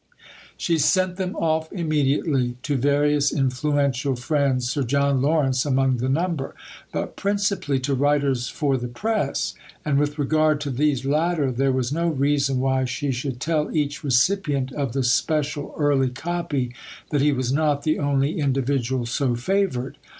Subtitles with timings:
[0.57, 6.55] She sent them off immediately; to various influential friends (Sir John Lawrence among the number),
[6.91, 9.53] but principally to writers for the press;
[9.85, 14.03] and with regard to these latter, there was no reason why she should tell each
[14.03, 16.73] recipient of the special early copy
[17.11, 19.99] that he was not the only individual so favoured.